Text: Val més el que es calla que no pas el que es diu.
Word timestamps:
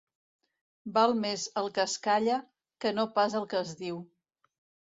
Val 0.95 1.13
més 1.25 1.43
el 1.63 1.69
que 1.77 1.83
es 1.85 1.95
calla 2.09 2.39
que 2.87 2.95
no 2.99 3.07
pas 3.19 3.39
el 3.41 3.49
que 3.53 3.63
es 3.65 3.79
diu. 3.87 4.05